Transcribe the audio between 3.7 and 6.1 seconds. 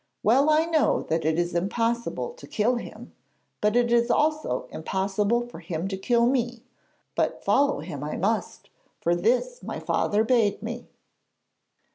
it is also impossible for him to